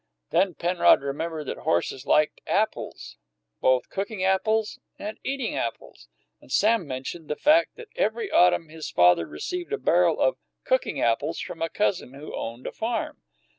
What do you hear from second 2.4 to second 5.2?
apples, both "cooking apples" and